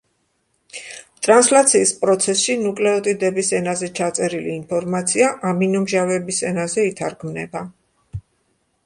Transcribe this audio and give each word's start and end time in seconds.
ტრანსლაციის 1.25 1.91
პროცესში 2.05 2.55
„ნუკლეოტიდების 2.61 3.51
ენაზე“ 3.57 3.89
ჩაწერილი 3.99 4.51
ინფორმაცია 4.55 5.29
„ამინომჟავების 5.51 6.41
ენაზე“ 6.51 6.87
ითარგმნება. 6.93 7.63